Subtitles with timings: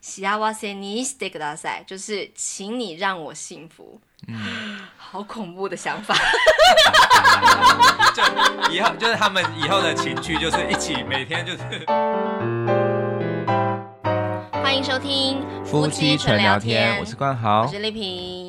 [0.00, 4.00] 幸せにしてください，就是请你让我幸福。
[4.28, 6.14] 嗯， 好恐怖的想法。
[8.14, 8.22] 就
[8.72, 11.58] 以后就是他们以后的情趣，就是一起每天就是。
[14.52, 18.46] 欢迎收听夫妻纯聊天，我是冠豪，我是丽萍。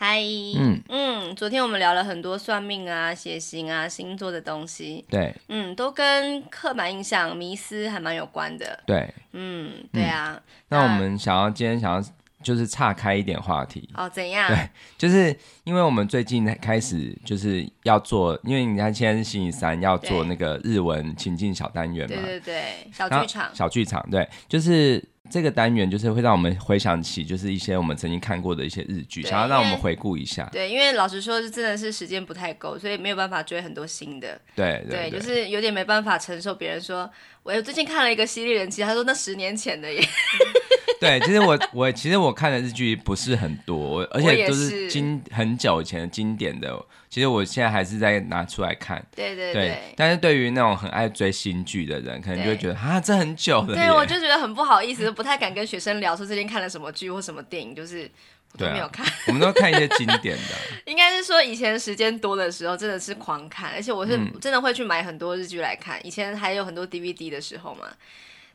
[0.00, 0.18] 嗨，
[0.56, 0.80] 嗯。
[0.88, 10.32] 嗯，昨天我们聊了很多算命啊、血型啊、星座的东西，对，嗯，都跟刻板印象、迷思还蛮有关的，对，嗯，对啊。
[10.34, 12.02] 嗯、那我们想要今天想要
[12.42, 13.86] 就是岔开一点话题。
[13.92, 14.48] 哦，怎样？
[14.48, 25.04] 对，就是因为我们最近开始就是要做，因为你看现在是星期三，要做那个日文情境小单元嘛，对对对，小剧场，小剧场，对，就是。
[25.30, 30.48] 这个单元就是会让我们回想起，就是一些我们曾经看过的一些日剧，想要让我们回顾一下。
[30.50, 34.40] 对，因为老实说，是真的是时间不太够，所以没有办法追很多新的。
[34.56, 37.08] 对对，就是有点没办法承受别人说，
[37.44, 40.00] 我最近看了一个《犀利人妻》，他说那十年前的耶。
[41.00, 46.78] 对，其实我我其实我看的日剧不是很多，而且都是经很久以前的经典的。
[47.08, 49.04] 其实我现在还是在拿出来看。
[49.16, 49.68] 对对对。
[49.68, 53.74] 对，但是对于那种很爱追新剧的人，可能就会觉得啊，这很久了。
[53.74, 58.08] 对，我就觉得很不好意思，不太敢跟学生聊说最近看了什么剧或什么电影，就是
[58.52, 59.04] 我都没有看。
[59.06, 60.54] 啊、我们都看一些经典的。
[60.86, 65.98] 应该是说以前时间多的时候，真的是狂看，而且我是真的会去买很多日剧来看。
[65.98, 67.86] 嗯、以前还有很多 DVD 的时候嘛。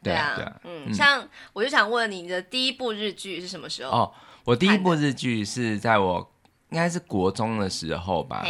[0.06, 3.92] 对啊，对啊，嗯，嗯，像我就想问你，你的第一部日剧是什么时候？
[3.92, 4.12] 哦，
[4.44, 6.32] 我第一部日剧是在我
[6.70, 8.46] 应该是国中的时候吧，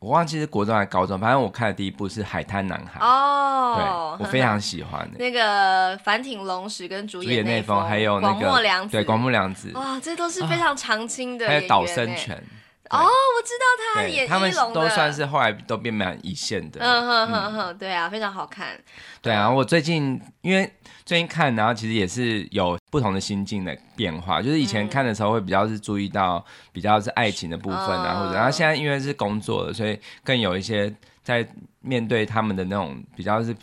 [0.00, 5.00] 我忘记是国中还是高中，反正我看的第一部是《海滩男孩》哦，对，我非常喜欢。
[5.12, 5.16] 的。
[5.22, 12.42] 那个反町隆史跟主演内丰，还有那个广末凉子，对，广末凉子，哇，这都是非常常青的，还有岛生泉。
[12.90, 16.80] 哦，我知道他演一龙的，他们都算是后来都变蛮一线的。
[16.80, 18.78] 嗯哼哼哼，对啊，非常好看。
[19.20, 20.70] 对啊，我最近因为
[21.04, 24.40] 最近看，然后其实也是有不同的心境的变化。
[24.40, 31.46] 就是以前看的时候会比较是注意到比较是爱情的部分啊，或者然后现在因为是工作了，所以更有一些在
[31.80, 33.54] 面对他们的那种比较是。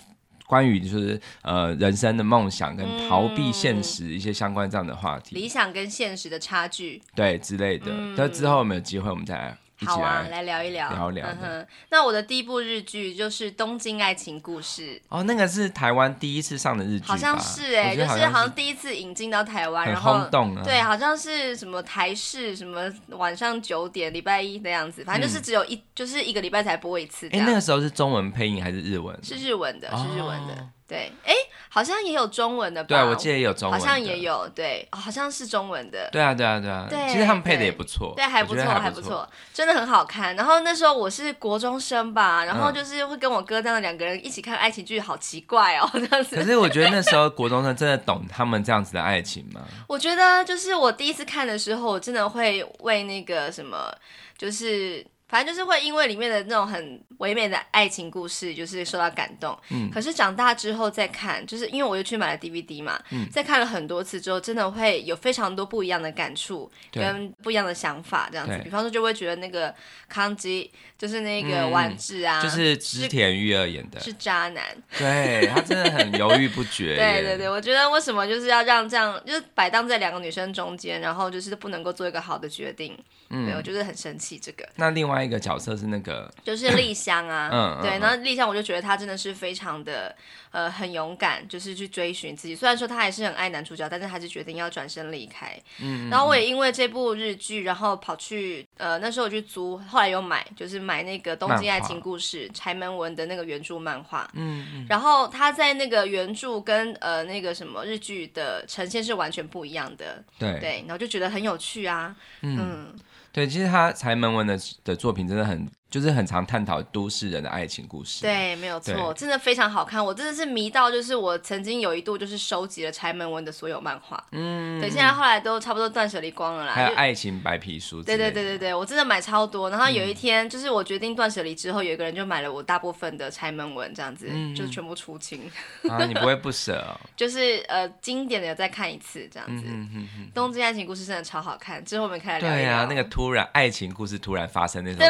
[0.45, 7.91] 关于就是呃人生的梦想跟逃避现实一些相关这样的话题，嗯、理想跟现实的差距，对之类的。
[8.15, 9.57] 那、嗯、之后有没有机会我们再来？
[9.85, 11.27] 好啊，来聊一聊，聊一聊。
[11.27, 14.95] 嗯哼，那我的第一部日剧就是《东京爱情故事》。
[15.09, 20.63] 哦，那个是台湾第一次上的日剧，好像是哎、欸，就是好像第一次引进到台湾，然后轰动啊。
[20.63, 27.27] 对，好像是什么台视，什么晚上九点，礼拜一的样子，反正就是只有一，嗯、就是一个礼拜才播一次。
[27.27, 29.17] 哎、欸，那个时候是中文配音还是日文？
[29.23, 30.53] 是日文的，是日文的。
[30.53, 31.33] 哦对，哎，
[31.69, 32.87] 好像也有中文的吧？
[32.87, 36.09] 对，我记得也有中文，好像也有，对，好像是中文的。
[36.11, 36.85] 对啊，对啊，对啊。
[36.89, 40.35] 对，其实他们配的也不错，对，还不错，还不错，真的很好看。
[40.35, 46.35] 然后那时候我是国中生吧，然后就是会跟我哥这样两个人一起看爱情剧，好奇怪哦， 这样子。
[46.35, 49.61] 可是我觉得那时候国中生真的懂他们这样子的爱情吗？
[49.87, 53.91] 我觉得就是我第一次看的时候，我真的会为那个什么，
[54.37, 55.05] 就是。
[55.33, 59.57] 反正就是会因为里面的那种很唯美的爱情故事，就是受到感动。
[59.71, 68.55] 嗯，可是长大之后再看，就是因为我又去买了 DVD 嘛，嗯，再看了很多次之后，真的会有非常多不一样的感触跟不一样的想法，这样子。
[68.63, 69.73] 比方说，就会觉得那个
[70.07, 74.63] 康基就是那个丸子啊，嗯，就是织田裕二演的，是渣男。
[74.99, 76.93] 对，他真的很犹豫不决。
[76.95, 82.95] 对对对，我觉得为什么就是要让这样，就是摆荡在两个女生中间，然后就是不能够做一个好的决定。
[83.31, 84.69] 嗯，对，我就是很生气这个。
[84.75, 90.15] 那另外一个角色是那个，就是丽香啊，嗯，对，然后丽香我就觉得她真的是非常的，
[90.53, 92.55] 呃，很勇敢，就是去追寻自己。
[92.55, 95.59] 虽然说他还是很爱男主角，但是还是决定要转身离开。
[95.81, 104.29] 嗯，然后我也因为这部日剧，然后跑去，呃，那时候我去租，后来有买，就是买那个《东京爱情故事》柴门文的那个原著漫画。
[104.33, 104.85] 嗯嗯。
[104.87, 110.23] 然后他在那个原著跟呃那个什么日剧的呈现是完全不一样的。
[110.37, 112.15] 对对，然后就觉得很有趣啊。
[112.41, 112.59] 嗯。
[112.61, 112.99] 嗯
[113.31, 115.67] 对，其实他柴门文的的作品真的很。
[115.93, 120.03] 就是很常探讨都市人的爱情故事，对，没有错，真的非常好看。
[120.03, 126.73] 我真的是迷到，就是我曾经有一度就是收集了柴门文的所有漫画，嗯，对，现在后来都差不多断舍离光了啦。
[126.73, 129.69] 还有爱情白皮书，对对对对对，我真的买超多。
[129.69, 135.41] 然后有一天，就是我决定断舍离之后，有一个人就买了我大部分的柴门文，这样子，就全部出清。
[135.87, 136.97] 啊，你不会不舍哦？
[137.15, 139.63] 就是呃，经典的有再看一次这样子。
[139.67, 140.31] 嗯嗯嗯。
[140.33, 142.51] 东京爱情故事真的超好看，之后我们开始聊。
[142.51, 145.05] 对啊，那个突然爱情故事突然发生那种。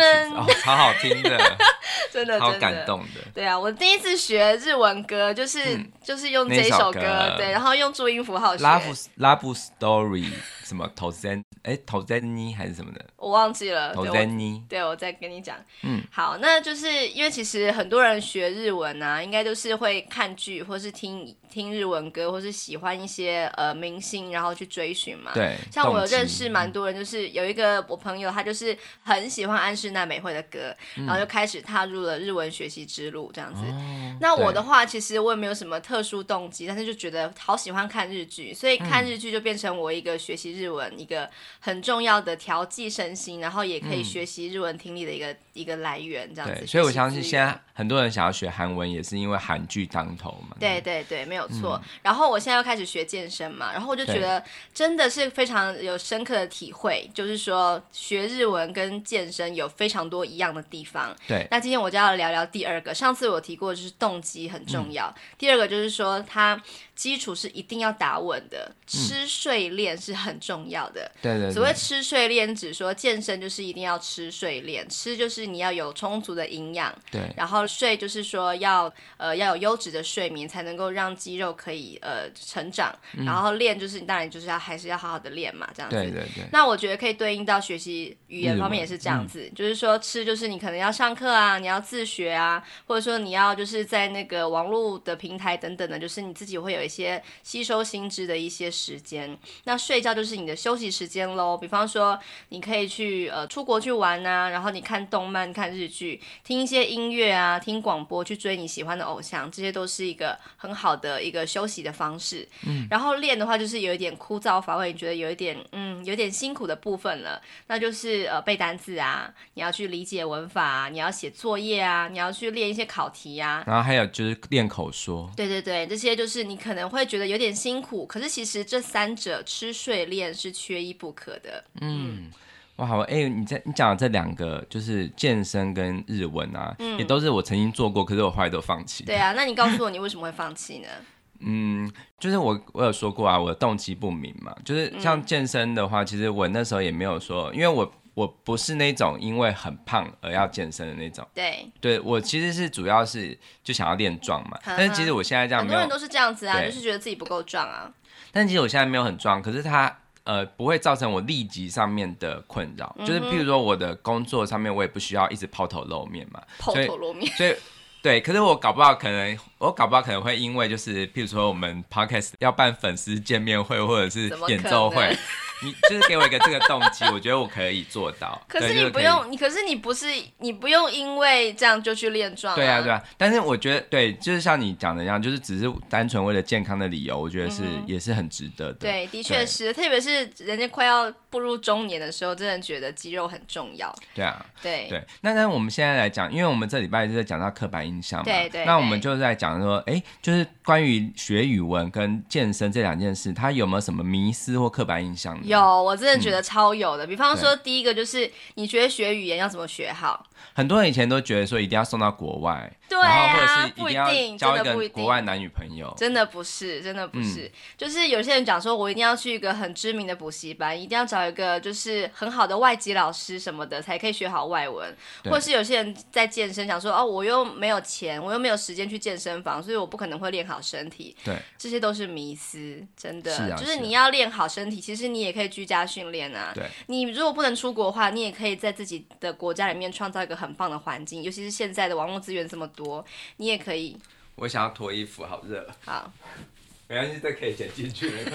[0.75, 1.57] 好好听的，
[2.11, 3.21] 真的，好感动的。
[3.33, 8.63] 对啊，我第一次学日文歌就是、嗯、就是用这一首歌，歌对，然后用注音符号学。
[8.63, 10.25] Love Love Story
[10.63, 13.93] 什么 Tozen 哎 Tozenni 还是什么的，我忘记了。
[13.93, 15.57] Tozenni 对，我再跟你讲。
[15.83, 25.31] 嗯，好，那就是因为其实很多人学日文啊，应该都是会看剧或是听听日文歌，或是喜欢一些呃明星，然后去追寻嘛。
[25.33, 33.61] 对，像我认识蛮多人，就是有一个我朋友，他就是很喜欢安室奈美惠的歌，嗯、然后就开始踏入了日文学习之路这样子。
[33.61, 41.29] 哦、那我的话，其实我也没有什么特殊动机，但是就觉得好喜欢看日剧，所以看日剧就变成我一个学习日文一个
[41.59, 46.65] 很重要的调剂身心，然后也可以学习日文听力的一个、嗯、一个来源这样子。
[46.67, 50.55] 所以我相信现在很多人想要学韩文，也是因为韩剧当头嘛。
[50.59, 51.79] 对对对，没有错。
[51.83, 61.15] 嗯、然后我现在要开始学健身嘛，然后我就觉得真的是非常有深刻的体会，就是说学日文跟健身有非常多一样的地方。
[61.27, 61.47] 对。
[61.49, 66.61] 那今天我就要聊聊第二个，上次我提过就是动机很重要，嗯、第二个就是说它。
[66.95, 71.09] 基础是一定要打稳的，吃睡练是很重要的。
[71.21, 71.51] 对对、嗯。
[71.51, 76.93] 所谓吃睡练，只说健身就是一定要吃睡练，吃就是你要有充足的营养。
[77.11, 77.21] 对。
[77.35, 82.93] 然后睡就是说要呃要有优质的睡眠，才能够让肌肉可以呃成长。
[83.17, 85.97] 嗯、然后练就是你当然就是要还是要好好的练嘛，这样子。
[85.97, 86.43] 对对对。
[86.51, 96.83] 那我觉得可以对应到学习语言方面也是这样子，嗯、就是说吃就是你可能要上课啊，你要自学啊，或者说你要就是在那个网络的平台等等的，就是你自己会有。
[96.83, 101.55] 一些吸收新知的一些时间，那睡觉就是你的休息时间喽。
[101.55, 102.17] 比方说，
[102.49, 112.47] 你可以去呃出国去玩啊，然后你看动漫、看日剧、听一些音乐啊、听广播、去追你喜欢的偶像，这些都是一个很好的一个休息的方式。
[112.65, 125.29] 嗯，然后练的话就是有一点枯燥乏味，你觉得有一点嗯有点辛苦的部分了，那就是呃背单词啊，你要去理解文法啊，你要写作业啊，你要去练一些考题啊，然后还有就是练口说。
[125.37, 126.57] 对对对，这些就是你。
[126.63, 131.63] 可能会觉得有点辛苦，可是其实这三者吃睡练是缺一不可的。
[131.81, 132.29] 嗯，
[132.75, 139.03] 哇，好，哎、欸，你在你讲的这两个就是健身跟日文啊，嗯、也都是我曾经做过，可是我后来都放弃。
[139.03, 140.87] 对啊，那你告诉我你为什么会放弃呢？
[141.45, 147.91] 嗯，就是我我有说过啊，我的动机不明嘛，就是像健身的话，嗯、其实我那时候也没有说，因为我。
[148.15, 157.91] 我不是那种因为很胖而要健身的那种，对，对我其实是主要是就想要练壮嘛，但是其实我现在这样很多人都是这样子啊，就是觉得自己不够壮啊。
[158.31, 167.59] 但其实我现在没有很壮，可是它呃不会造成我立即上面的困扰，嗯、就是譬如说我的工作上面我也不需要一直抛头露面嘛，抛头露面，所以，所以
[168.01, 175.17] 对，可是我搞不好可能我搞不好可能会因为就是譬如说我们 podcast 要办粉丝见面会或者是演奏会。
[175.63, 178.41] 你就是给我一个这个动机，我觉得我可以做到。
[178.47, 180.07] 可是你不用，你可是你不是
[180.39, 182.55] 你不用因为这样就去练壮。
[182.55, 183.01] 对啊，对啊。
[183.17, 188.79] 但是我觉得，对，就是像你讲的一样，就是只是单纯为了健康的理由，我觉得是也是很值得的。
[188.79, 193.93] 对，的确是，特别是人家快要步入中年的时候，真的觉得肌肉很重要。
[194.13, 195.03] 对啊，对对。
[195.21, 198.65] 那那我们现在来讲，因为我们这礼拜就在讲到刻板印象嘛，对对。
[198.65, 205.39] 那我们就在讲说，哎，就是关于学语文跟健身这两件事，它有没有什么迷思或刻板印象？
[205.53, 206.43] 有，我真的觉得。
[206.43, 210.27] 超有的，比方说第一个就是你觉得学语言要怎么学好？
[210.53, 225.31] 很多人以前都觉得说一定要送到国外，对啊，或者是一定要交一个国外男女朋友，真的不是，真的不是，嗯、就是有些人讲说我一定要去一个很知名的补习班，一定要找一个就是很好的外籍老师什么的才可以学好外文，对。
[225.31, 243.05] 或是有些人在健身讲说哦，我又没有钱，我又没有时间去健身房，所以我不可能会练好身体，对，这些都是迷思，真的，是啊、就是你要练好身体，其实你也可以居家训练啊，对，你如果不能出国的话，你也可以在自己的国家里面创造一个很棒的环境，尤其是现在的网络资源这么多，
[243.37, 243.97] 你也可以。
[244.35, 245.67] 我想要脱衣服，好热。
[245.85, 246.11] 好，
[246.89, 248.11] 没关系，这可以剪进去。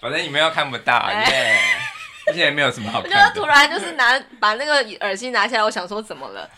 [0.00, 1.58] 反正你们又看不到，耶！
[2.28, 3.16] 而且也没有什么好看的。
[3.16, 6.48] 我就突然就是拿把那个耳机拿下来，我想说怎么了？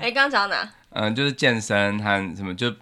[0.00, 0.72] 哎，刚刚讲到哪？
[0.90, 2.74] 嗯，就是健身和什么就。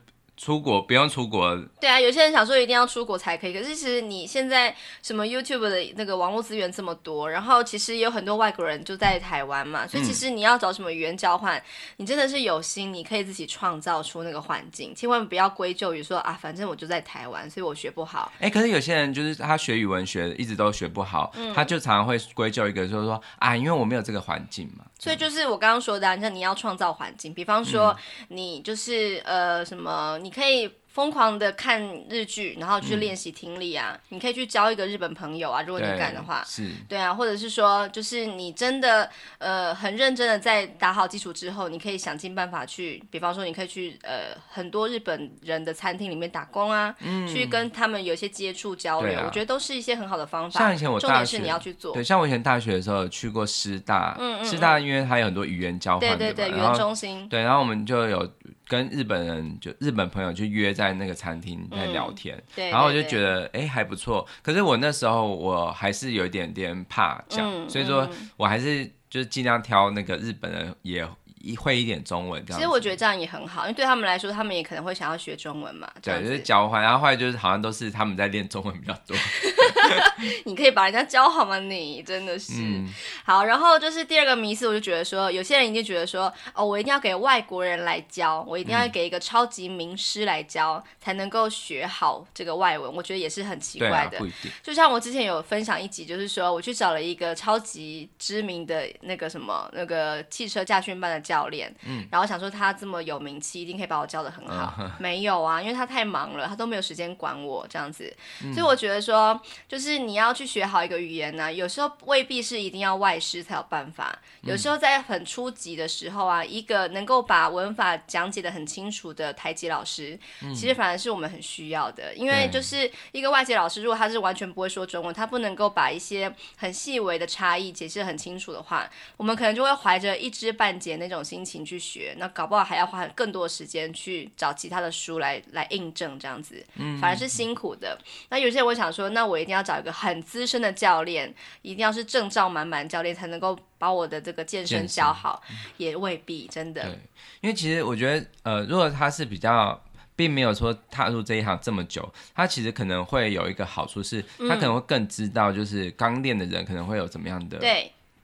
[0.42, 11.62] 出国不用出国，对啊，有些人想说一定要出国才可以，可是其实你现在什么 YouTube 的那个网络资源这么多，然后其实也有很多外国人就在台湾嘛，所以其实你要找什么语言交换，嗯、
[11.98, 18.32] 你真的是有心，你可以自己创造出那个环境，千万不要归咎于说啊，反正我就在台湾，所以我学不好。
[18.40, 24.84] 哎、欸，可是有些人就是他学语文学一直都学不好，嗯、他就常常会归咎一个就是说啊，因为我没有这个环境嘛。
[25.02, 27.96] 所以就是我刚刚说的、像你要创造环境，比方说
[28.28, 30.30] 你就是、嗯、呃什么你。
[30.30, 33.92] 可以疯狂的看日剧，然后去练习听力啊。
[33.94, 36.44] 嗯、你可以去交一个日本朋友啊，如果你敢的话。
[36.46, 36.68] 是。
[36.88, 39.08] 对啊，或者是说，就是你真的
[39.38, 50.60] 呃很认真的在打好基础之后，你可以想尽办法去，比方说你可以去呃很多日本人的餐厅里面打工啊，嗯、去跟他们有一些接触交流，啊、我觉得都是一些很好的方法。
[50.60, 51.94] 像以前我大学，重点是你要去做。
[51.94, 57.26] 对，像我以前大学的时候去过师大，嗯嗯，师大因为它有很多语言交换，对对对，语言中心。
[57.28, 58.30] 对，然后我们就有。
[58.66, 64.26] 跟日本人就日本朋友去约在那个餐厅在聊天，嗯、对对对，然后我就觉得哎还不错。
[64.42, 71.06] 可是我那时候我还是有一点点怕讲，嗯、所以说我还是就是尽量挑那个日本人也。
[71.42, 75.90] 一会一点中文这样，其实我觉得这样也很好，因为对他们来说，他们也可能会想要学中文嘛。
[76.00, 79.16] 对，就是交换，然后后来就是好像都是他们在练中文比较多。
[80.44, 81.58] 你可以把人家教好吗？
[81.58, 82.88] 你真的是、嗯、
[83.24, 83.44] 好。
[83.44, 92.94] 然后就是第二个迷思，我就觉得说，有些人一定觉得说，哦，我一定要给外国人来教，我一定要给一个超级名师来教，嗯、才能够学好这个外文。
[92.94, 94.18] 我觉得也是很奇怪的。
[94.62, 104.74] 就像我之前有分享一集，就是说我去找了一个超级知名的那个什么那个汽车驾训班的教练，嗯，然后想说他这么有名气，一定可以把我教得很好。
[104.78, 108.14] 嗯、 没有啊，因为他太忙了，他都没有时间管我这样子。
[108.44, 114.16] 嗯、所以我觉得说，就是你要去学好一个语言呢、啊，有时候未必是一定要外师才有办法。
[114.42, 122.14] 有时候在很初级的时候啊，一个能够把文法讲解得很清楚的台籍老师，嗯、其实反而是我们很需要的。
[122.14, 131.62] 因为就是一个外籍老师，如果他是完全不会说中文，他不能够把一些很细微的差异解释得很清楚的话，我们可能就会怀着一知半解那种心情。
[131.62, 137.96] 去学，那搞不好还要花更多的时间去找其他的书来来印证，这样子，嗯，反而是辛苦的。
[138.30, 146.82] 那有些人我想说，那我一定要找一个很资深的教练，一定要是证照满满教练才能够把我的这个健身教好，身也未必真的。
[146.82, 146.98] 对，
[147.42, 149.80] 因为其实我觉得，呃，如果他是比较，
[150.16, 157.58] 并没有说踏入这一行这么久，他其实可能会有一个好处是，他可能会更知道，就是刚练的人可能会有怎么样的。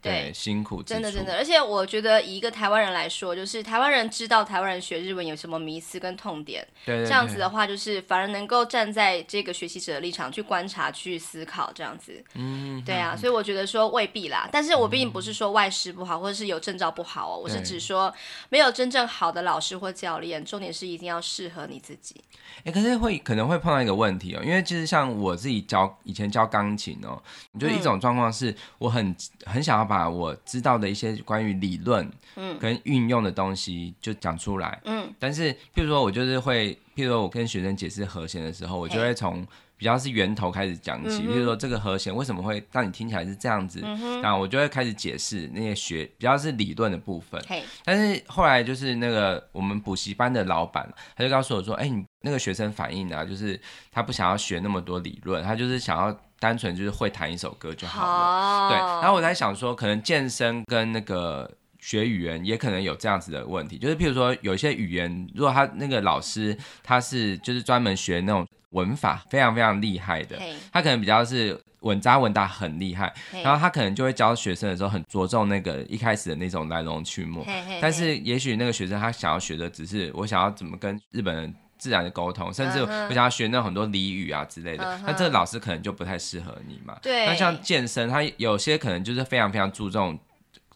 [0.00, 0.32] 对。
[0.34, 18.12] 辛苦，真的真的，而且我觉得以一个台湾人来说，就是台湾人知道台湾人学日文有什么迷思跟痛点，对，对，对，这样子的话，就是反而能够站在这个学习者的立场去观察、去思考，这样子，嗯，对啊，所以我觉得说未必啦，但是我并不是说外师不好，嗯、或者是有证照不好哦，我是指说
[18.50, 22.22] 没有真正好的老师或教练，重点是一定要适合你自己。
[22.64, 27.20] 哎，可是会可能会碰到一个问题哦，因为其实像我自己教以前教钢琴哦，
[27.52, 29.14] 我觉得一种状况是我很
[29.44, 32.58] 很想要把我知道的一些关于理论嗯。
[32.58, 34.80] 跟运用的东西就讲出来。
[34.84, 43.80] 嗯，但是譬如说我就是会譬如说我跟学生解释和弦的时候，我就会从比较是源头开始讲起，譬如说这个和弦为什么会让你听起来是这样子，
[44.22, 47.40] 那我就会开始解释那些学比较是理论的部分，
[47.84, 52.04] 但是后来就是那个我们补习班的老板他就告诉我说，哎你。
[52.20, 53.58] 那个学生反映啊，就是
[53.92, 58.62] 他不想要学那么多理论，他就是想要单纯就是会弹一首歌就好了。
[58.62, 58.70] Oh.
[58.70, 70.38] 对，然后我在想说，可能健身跟那个学语言也可能有这样子的问题，就是譬如说有一些语言，如果他那个老师他是就是专门学那种文法非常非常厉害的.
[70.72, 77.42] 他可能比较是稳扎稳打很厉害.然后他可能就会教学生的时候很着重那个一开始的那种来龙去脉.
[77.80, 81.54] 但是也许那个学生他想要学的只是我想要怎么跟日本人。
[81.78, 85.18] 自然的沟通，甚至我想要学那很多俚语啊之类的，那、uh huh.
[85.18, 86.98] 这个老师可能就不太适合你嘛。
[87.00, 87.24] 对。
[87.26, 90.18] 那像健身，他有些可能就是非常非常注重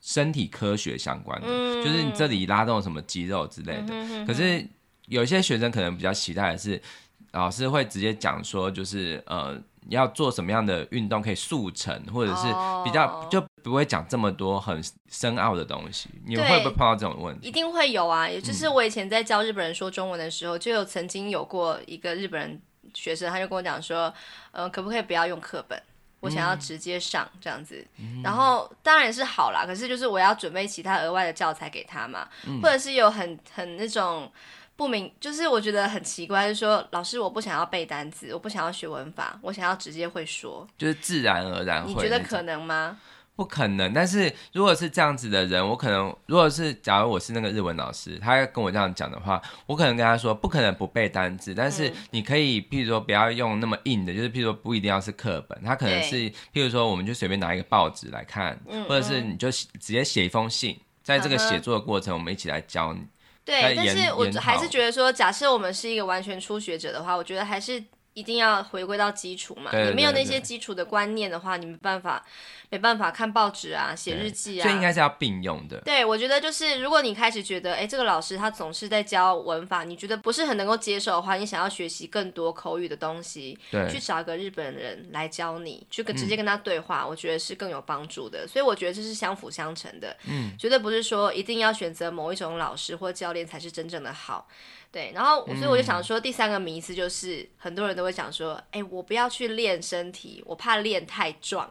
[0.00, 3.86] 身体科学相关的，嗯、就是你这里拉动什么肌肉之类的。
[3.90, 4.66] 嗯、可是
[5.06, 6.80] 有些学生可能比较期待的是，
[7.32, 9.60] 老师会直接讲说，就是呃。
[9.88, 12.46] 要做什么样的运动可以速成，或者是
[12.84, 13.28] 比较、oh.
[13.28, 16.08] 就不会讲这么多很深奥的东西？
[16.24, 17.48] 你们会不会碰到这种问题？
[17.48, 18.28] 一定会有啊！
[18.28, 22.62] 也就是我以前在教日本人说中文的时候，嗯、就有曾经有过一个日本人
[22.94, 24.14] 学生，他就跟我讲说，
[24.52, 25.82] 呃，可不可以不要用课本？
[26.20, 27.84] 我想要直接上这样子。
[27.98, 34.30] 嗯、然后当然是好啦，可是就是我要准备其他额外的教材给他嘛，嗯、或者是有很很那种。
[34.82, 41.94] 不明，就是我觉得很奇怪，就是说老师，我不想要背单词，我不想要学文法，我想要直接会说，就是自然而然会。
[41.94, 42.98] 你觉得可能吗？
[43.36, 43.92] 不可能。
[43.92, 58.58] 但是如果是这样子的人，我可能如果是假如我是那个日文老师，他要跟我这样讲的话，我可能跟他说，不可能不背单词，但是你可以，譬如说不要用那么硬的，就是譬如说不一定要是课本，他可能是譬如说我们就随便拿一个报纸来看，
[58.88, 63.06] 或者是你就直接写一封信，在这个写作的过程，我们一起来教你。
[63.44, 67.82] 对，但是我还是觉得说，假设我们是一个完全初学者的话，我觉得还是
[68.14, 69.70] 一定要回归到基础嘛。
[69.70, 72.24] 对对对对，你没有那些基础的观念的话，你没办法，
[72.72, 74.62] 没办法看报纸啊，写日记啊。
[74.62, 75.78] 所以应该是要并用的。
[75.82, 88.48] 对，我觉得就是如果你开始觉得，哎，这个老师他总是在教文法，你觉得不是很能够接受的话，你想要学习更多口语的东西，对，去找一个日本人来教你，去跟直接跟他对话，嗯，我觉得是更有帮助的。
[88.48, 94.48] 所以我觉得这是相辅相成的，嗯，绝对不是说一定要选择某一种老师或教练才是真正的好。
[94.90, 101.66] 对，然后所以我就想说，第三个迷思就是、嗯、很多人都会讲说，哎，我不要去练身体，我怕练太壮。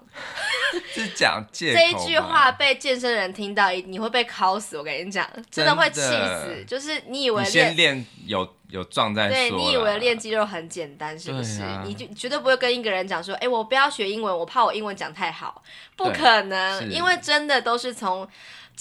[0.92, 4.78] 是讲借口这一句话被健身人听到，你会被烤死。
[4.78, 6.64] 我跟你讲，真的会气死。
[6.68, 9.32] 就是你以为练练有有壮在说。
[9.32, 11.62] 对，你以为练肌肉很简单，是不是？
[11.62, 15.64] 啊、你就绝对不会跟一个人讲说，哎，我不要学英文，我怕我英文讲太好。
[15.96, 18.28] 不可能，因为真的都是从。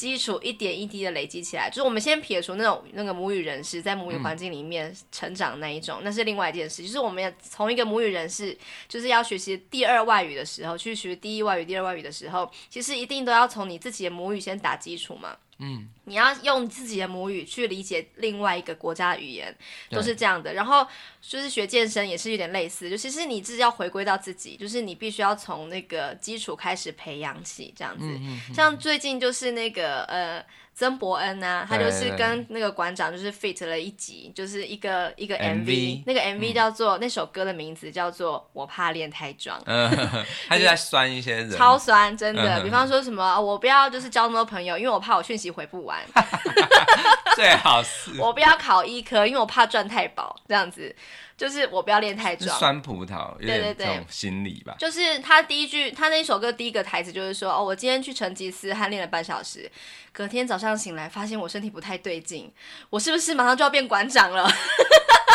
[0.01, 6.83] 基础一点一滴的累积起来，就是我们先撇除那种那个母语人士在母语环境里面成长那一种，那是另外一件事。
[6.83, 8.57] 就是我们要从一个母语人士，
[8.89, 15.37] 就是要学习第二外语的时候，去学第一外语、第二外语的时候，其实一定都要从你自己的母语先打基础嘛。
[15.61, 19.55] 嗯，你要用自己的母语去理解另外一个国家的语言，
[19.91, 20.55] 都是这样的。
[20.55, 20.87] 然后
[21.21, 28.07] 就是学健身也是有点类似，就其实你自己要回归到自己，就是你必须要从那个基础开始培养起，这样子。
[28.07, 28.55] 嗯嗯。
[28.55, 30.45] 像最近就是那个呃。
[30.75, 39.61] 曾伯恩啊，他就是跟那个馆长就是 fit 了一集，就是一个一个 MV, MV，那个 MV 叫做、嗯、那首歌的名字叫做我怕练太壮。
[39.67, 39.91] 嗯，
[40.49, 42.63] 他就在酸一些人， 超酸，真的。
[42.65, 45.99] 比方说什么，我不要就是交那么多朋友，因为我怕我讯息回不完。
[47.41, 48.21] 最好是。
[48.21, 50.95] 我不要考医科，因为我怕赚太饱，这样子。
[51.37, 54.77] 就是我不要练太壮，酸葡萄，有点这种心理吧。
[54.79, 59.73] 就是他第一句，他那首歌第一个台词就是说：“哦，我今天去成吉思汗练了半小时，
[60.13, 62.53] 隔天早上醒来发现我身体不太对劲，
[62.91, 64.47] 我是不是马上就要变馆长了？”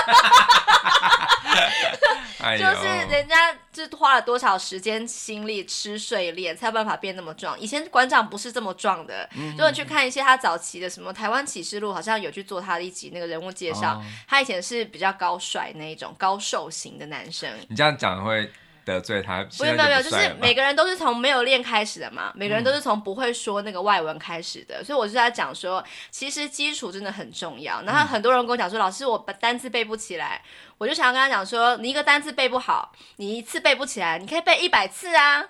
[2.57, 7.59] 就是人家就花了多少时间、心力、吃睡练，才有办法变那么壮。
[7.59, 9.27] 以前馆长不是这么壮的。
[9.33, 14.03] 如、嗯、果你去看一些他早期的什么《台湾启示录》，好像有去做他的一集那个人物介绍、哦。
[14.27, 17.49] 他以前是比较高帅那一种高瘦型的男生。
[17.67, 18.51] 你这样讲会
[18.85, 19.43] 得罪他？
[19.43, 24.81] 不，没有没有，就是每个人都是从没有练开始的嘛，每个人都是从不会说那个外文开始的。
[24.81, 27.81] 嗯、所以我就在讲说，其实基础真的很重要。
[27.81, 30.41] 然后很多人跟我讲说，嗯、老师，我把单词背不起来。
[30.77, 35.43] 我就想要跟他讲说，你一个单词背不好，你一次背不起来，你可以背一百次啊，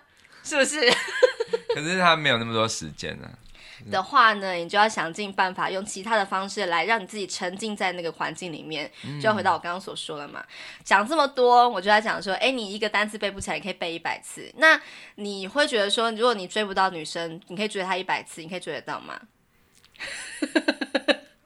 [0.44, 0.80] 是不是？
[1.76, 3.45] 可是他没有那么多时间呢、啊。
[3.92, 8.92] 的话呢，你就要想尽办法，用其他的方式来让你自己沉浸在那个环境里面。
[9.22, 10.44] 就要回到我刚刚所说的嘛，
[10.84, 14.52] 讲、嗯、这么多，我就在讲说，哎，你一个单词背不起来，你可以背一百次。
[14.58, 14.80] 那
[15.16, 19.20] 你会觉得说，如果你追不到女生，你可以追她一百次，你可以追得到吗？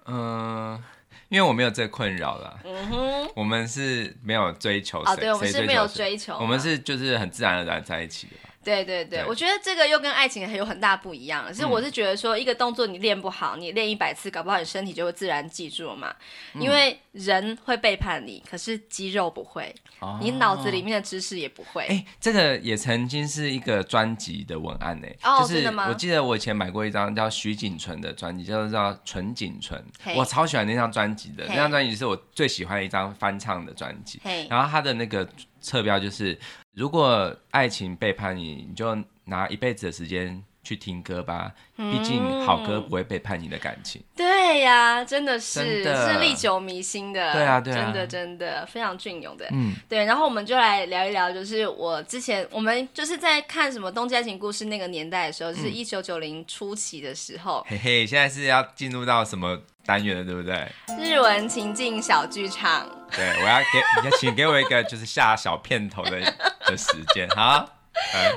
[0.06, 0.14] 嗯、
[0.76, 0.84] 呃。
[1.30, 8.49] 因为我没有这个困扰了，嗯哼，我们是没有追求谁，哦，对，我们是没有追求，我们是就是很自然而然在一起的。
[8.64, 11.46] 对对对，我觉得这个又跟爱情很有很大不一样。
[11.52, 16.14] 其实我是觉得说，一个动作你练不好，你练一百次，搞不好你身体就会自然记住了嘛。
[16.56, 21.84] 因为人会背叛你，可是肌肉不会，哦、你脑子里面的知识也不会。
[21.84, 25.08] 哎，这个也曾经是一个专辑的文案呢。
[25.24, 25.88] 哦，就是真的吗？
[25.88, 29.82] 我记得我以前买过一张叫徐锦纯的专辑，叫做叫《纯锦纯》，
[30.16, 31.46] 我超喜欢那张专辑的。
[31.48, 34.20] 那张专辑是我最喜欢的一张翻唱的专辑。
[34.50, 35.28] 然后他的那个
[35.62, 36.38] 侧标就是，
[36.74, 38.98] 如果爱情背叛你，你就。
[39.30, 44.02] 拿一辈子的时间去听歌吧，毕竟好歌不会背叛你的感情。
[44.02, 47.32] 嗯、对呀，真的是是历久弥新的。
[47.32, 49.48] 对啊，对啊，真的真的非常隽永的。
[49.52, 50.04] 嗯，对。
[50.06, 57.64] 然后我们就来聊一聊，就是我之前我们就是在看什么《东京爱情故事》那个年代的时候，就是一九九零初期的时候。
[57.70, 60.68] 嘿嘿，现在是要进入到什么单元了，对不对？
[61.00, 62.88] 日文情境小剧场。
[63.12, 66.20] 对，我要给你请给我一个就是下小片头的
[66.68, 67.68] 的时间，好。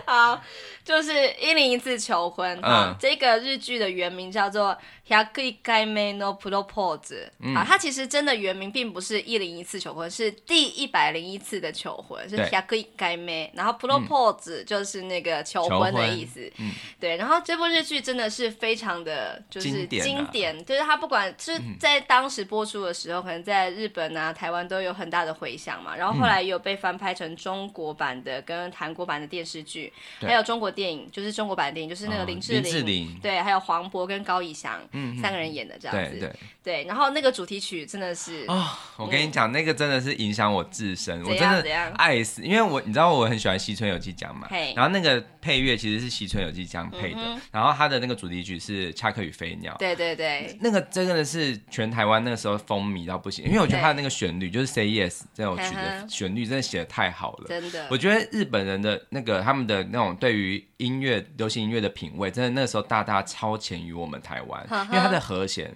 [0.07, 0.43] 好。
[0.85, 4.73] 就是一零一次求婚啊、嗯，这个日剧的原名叫做
[5.10, 16.52] 《101回目のプロポーズ》啊，它其实真的原名并不是一零一次求婚，是第一百零一次的求婚，是101回目，然后 propose 就是那个求婚的意思。
[16.58, 25.96] 嗯、对，然后这部日剧真的是非常的就是经典，经典啊、就是它不管是在当时播出的时候，可能在日本啊、台湾都有很大的回响嘛。
[25.96, 29.92] 然后后来也有被翻拍成中国版的跟韩国版的电视剧，
[30.22, 30.68] 还有中国。
[30.68, 36.85] 的电影，就是中国版的电影，就是那个林志玲，林志玲对，还有黄渤跟高以翔， 嗯，三个人演的这样子，对对对。
[36.85, 41.63] 然后那个主题曲真的是哦，我跟你讲，那个真的是影响我自身，我真的
[41.97, 47.21] 爱死，因为我你知道我很喜欢西村有纪江嘛，然后那个配乐其实是西村有纪江配的，
[47.51, 65.75] 然后他的那个主题曲是《恰克与飞鸟》，对对对，那个真的是全台湾那个时候风靡到不行，因为我觉得他的那个旋律就是 Say Yes 这首曲的旋律真的写的太好了，真的，我觉得日本人的那个他们的那种对于音乐流行音乐的品味，真的那个时候大大超前于我们台湾，因为他的和弦。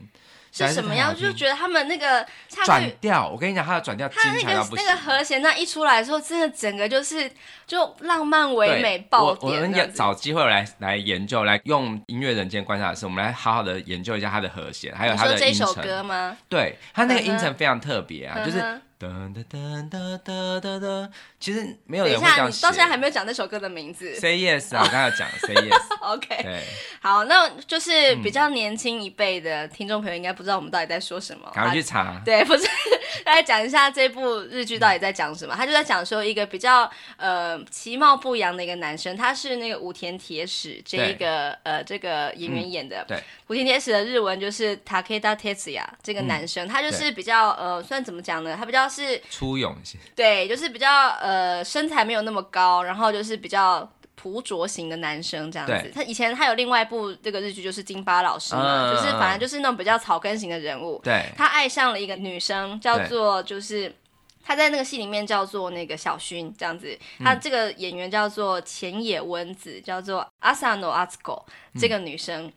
[0.56, 1.14] 是什么样？
[1.14, 2.24] 就觉得他们那个
[2.64, 7.30] 转调，我跟你讲，他的转调，他那个那个和弦那一出来的时候，真的整个就是
[7.66, 9.62] 就浪漫唯美爆点。
[9.62, 15.66] 我们找机会来来研究，来用音乐人间观察的时候，我们来好好的研究一下他的和弦，还有他的音程。
[15.66, 16.36] 这首歌吗？
[16.48, 18.62] 对，他那个音程非常特别啊，就是。
[18.98, 19.58] 哒哒哒
[19.90, 22.62] 哒哒哒哒，其实没有人会这样写。
[22.62, 24.14] 到现在还没有讲那首歌的名字。
[24.14, 25.82] Say yes 啊，我刚才讲 Say yes。
[26.00, 26.42] OK。
[26.42, 26.62] 对，
[27.06, 31.48] 好，那就是比较年轻一辈的听众朋友应该不知道我们到底在说什么。
[31.54, 32.20] 赶快去查。
[32.24, 32.66] 对，不是，
[33.26, 35.54] 来讲一下这部日剧到底在讲什么。
[35.54, 43.04] 他就在讲说一个比较呃其貌不扬的一个男生，他是那个武田铁矢这一个呃这个演员演的。
[43.06, 43.22] 对。
[43.48, 48.56] 武田铁矢的日文就是 Takeda Tetsuya 这个男生，他就是比较呃算怎么讲呢？
[48.58, 48.86] 他比较。
[48.88, 55.92] 是粗勇些，对，就是比较呃身材没有那么高，然后就是比较朴拙型的男生这样子。
[55.94, 61.00] 他以前他有另外一部这个日剧，就是金发老师嘛，嗯、就是反正就是那种比较草根型的人物。
[61.04, 63.94] 对，他爱上了一个女生，叫做就是
[64.42, 66.98] 他在那个戏里面叫做那个小薰这样子。
[67.20, 71.42] 他这个演员叫做浅野温子，叫做 Asano Atsuko
[71.78, 72.46] 这个女生。
[72.46, 72.52] 嗯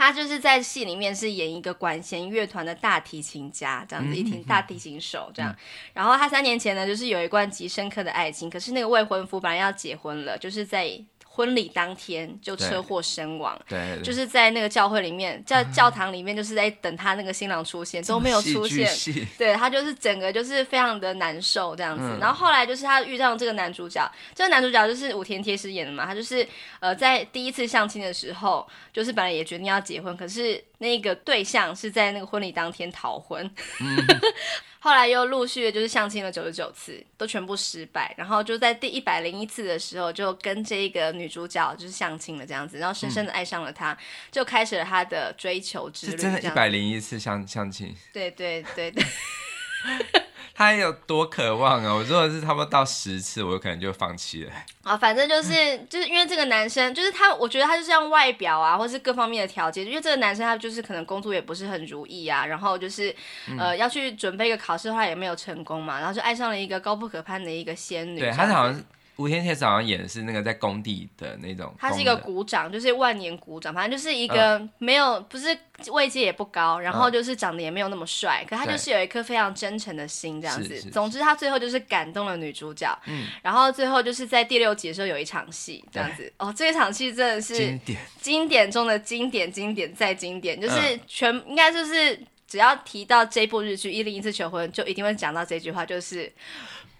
[0.00, 5.54] 他就是在戏里面是演一个管弦乐团的大提琴家，这样子一听大提琴手这样。
[5.92, 11.04] 然后他三年前呢，就是有一段极深刻的爱情，可是那个未婚夫本来要结婚了，就是在。
[11.32, 18.92] 婚礼当天就车祸身亡，对，就是在那个教会里面，在教堂里面，就是在等他那个新郎出现，都没有出现，
[19.38, 22.02] 对，他就是整个就是非常的难受这样子。
[22.04, 26.46] 嗯、然后后来就是他遇到这个男主角，这个男主角就是武田铁矢演的嘛，他就是
[26.80, 33.48] 呃在第一次相亲的时候，就是本来也决定要结婚，可是那个对象是在那个婚礼当天逃婚。
[33.80, 33.96] 嗯
[34.82, 38.14] 后来又陆续的就是相亲了九十九次，都全部失败。
[38.16, 43.98] 然后就在第一百零一次的时候，就跟这个女主角就是相亲了这样子，然后深深的爱上了她，嗯、
[44.30, 46.16] 就开始了他的追求之旅。
[46.16, 47.94] 真的，一百零一次相相亲？
[48.10, 49.04] 对对对对。
[50.54, 51.94] 他有多渴望啊！
[51.94, 54.52] 我如果是差不多到十次，我有可能就放弃了。
[54.82, 55.50] 啊，反正就是
[55.88, 59.86] 就是因为这个男生，就是他，我觉得他就是像外表啊，或是各方面的条件。
[59.86, 63.14] 因为这个男生他就是可能工作也不是很如意啊，然后就是
[63.58, 68.20] 呃要去准备一个考试的话也没有成功嘛，然后就爱上了一个高不可攀的一个仙女。
[68.20, 68.82] 对，他是好像。
[69.20, 75.56] 武田铁矢好像演的是那个在工地的那种，他是一个股长，就是万年股长，反正就是一个没有不是
[75.92, 80.90] 位阶也不高，然后就是长得也没有那么帅，可他就是有一颗非常真诚的心这样子。
[80.90, 82.98] 总之他最后就是感动了女主角，
[83.42, 86.32] 然后最后就是在第六集的时候有一场戏这样子。
[86.38, 96.32] 哦，这一场戏真的是经典，经典中的经典，经典再经典，就是全应该就是只要提到这部日剧《一零一次求婚》，就一定会讲到这句话，就是。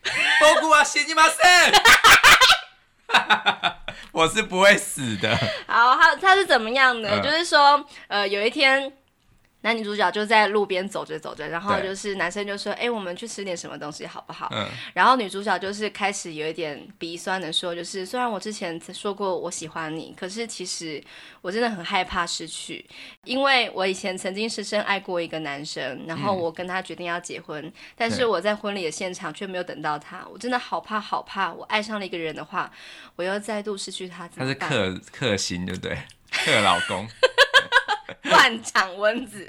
[0.62, 1.74] 仆は死にません。
[4.12, 5.36] 我是不会死的。
[5.68, 7.10] 好，他他是怎么样呢？
[7.12, 8.94] 嗯、就是说，呃，有一天。
[9.63, 14.67] 男女主角就在路边走着走着，然后就是男生就说：“哎对，我们去吃点什么东西好不好？”嗯。
[14.95, 21.03] 然后女主角就是开始有一点鼻酸的说：“就是虽然我之前说过我喜欢你，可是其实
[21.43, 22.85] 我真的很害怕失去，
[23.25, 32.71] 因为我以前曾经深深爱过一个男生，然后我跟他决定要结婚，嗯、但是我在婚礼的现场却没有等到他，我真的好怕好怕，我爱上了一个人的话，
[33.17, 34.27] 我又再度失去他？
[34.29, 35.99] 他是克克星，对不对？
[36.31, 37.07] 克老公。
[38.23, 39.47] 断掌蚊子，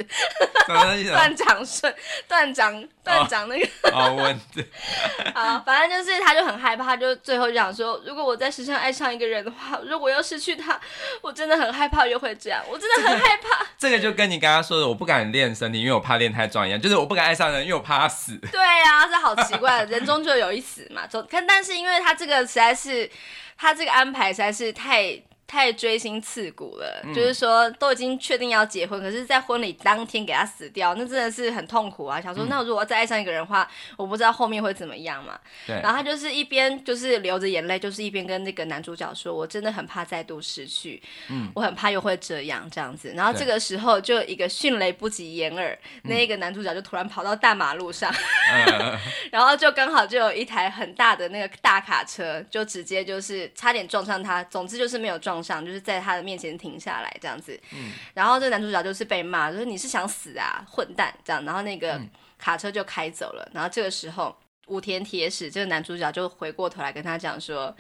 [0.68, 1.94] 断掌顺，
[2.28, 4.66] 断掌断掌那个哦，温子，
[5.34, 10.80] 好，反正就是他就很害怕，他就最后就想说，如果我在世上爱上一个人的话，如果要失去他，
[11.22, 13.66] 我真的很害怕又会这样，我真的很害怕。
[13.78, 18.38] 这个就跟你刚刚说的，我不敢练身体，因为我怕练太壮一样，就是我不敢爱上人，因为我怕他死。
[18.52, 21.08] 对呀、啊，这好奇怪，人终究有一死嘛。
[21.08, 23.10] 总看，但是因为他这个实在是，
[23.58, 25.22] 他这个安排实在是太。
[25.52, 32.22] 太锥心刺骨了，嗯、就是说都已经确定要结婚，可是，在婚礼当天给他死掉，那真的是很痛苦啊！
[32.22, 35.38] 想说，那如果再爱上一个人的话，我不知道后面会怎么样嘛。
[35.68, 35.76] 对。
[35.82, 48.10] 然后他就是一边就是流着眼泪，就是一边跟那个男主角说：“我真的很怕再度失去，嗯，我很怕又会这样这样子。”然后这个时候，就一个迅雷不及掩耳，那一个男主角就突然跑到大马路上，
[48.56, 48.98] 嗯、
[49.34, 54.42] 然后就刚好就有一台很大的那个大卡车，就直接就是差点撞上他。
[54.46, 57.60] 总之就是没有撞上，就是在他的面前停下来这样子。
[57.74, 57.92] 嗯。
[58.14, 61.44] 然后这个男主角就是被骂，就是你是想死啊，混蛋这样。
[61.46, 62.00] 然后那个
[62.38, 63.50] 卡车就开走了。
[63.54, 64.36] 然后这个时候，
[64.68, 67.76] 武田铁矢这个男主角就回过头来跟他讲说，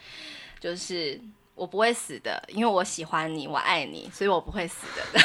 [0.59, 1.19] 就是
[1.55, 5.21] 我不会死的，因为我喜欢你，我爱你，所以我不会死的。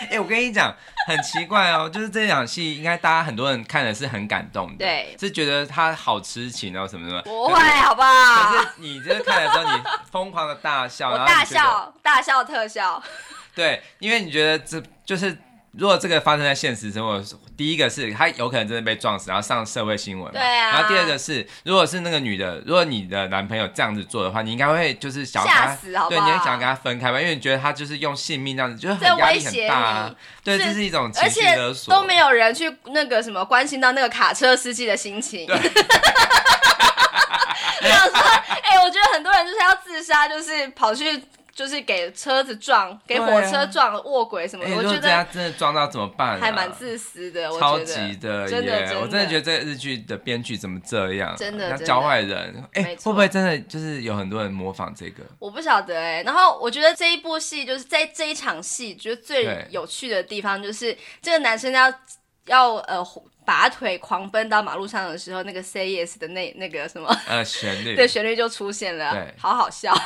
[0.00, 0.74] 哎、欸，我跟你讲，
[1.06, 8.52] 很奇怪哦，就是这场戏，应该大家很多人看的是很感动的，对，是觉得他好痴情哦，什么什么，不会，好不好？
[8.52, 13.02] 可是你就是看的时候，你疯狂的大笑，我大笑，大笑特效，
[13.54, 15.36] 对，因为你觉得这就是。
[15.76, 17.20] 如果这个发生在现实生活，
[17.56, 20.32] 第一个是他有可能真的被撞死，然后上社会新闻。
[20.32, 20.70] 对啊。
[20.70, 26.20] 然后第二个是，如果是那个女的，如果你的男朋友这样子做的话，你应该会就是想吓死，好不好？
[26.20, 30.14] 对，你会想要跟他分开吧，因为你觉得他就是用性命这样子，就是很压力很大啊。
[30.44, 31.92] 对，这是一种情绪勒索。
[31.92, 35.46] 都没有人去那个什么关心到那个卡车司机的心情。
[35.46, 35.56] 对。
[37.82, 38.16] 我想说，
[38.62, 41.22] 哎，我觉得很多人就是要自杀，就是跑去。
[41.54, 44.70] 就是给车子撞，给火车撞，卧轨什么的。
[44.70, 46.38] 欸、我觉得他真的撞到怎么办、啊？
[46.40, 51.34] 还蛮自私的，我觉得超级的，真的，我真的觉得这个日剧的编剧怎么这样？
[51.36, 52.62] 真的，教坏人。
[52.72, 55.22] 哎、欸，会不会真的就是有很多人模仿这个？
[55.38, 56.22] 我不晓得哎、欸。
[56.24, 61.92] 然后我觉得这一部戏就是在这一场戏，觉得最有趣的地方就是这个男生要
[62.46, 63.02] 要呃。
[63.44, 69.94] 拔腿狂奔到马路上的时候，那个 Say Yes 的那那个什么呃旋律， 对旋律就出现了，对，好好笑。